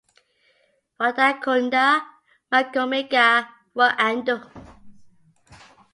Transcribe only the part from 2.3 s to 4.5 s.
magome gha w'andu.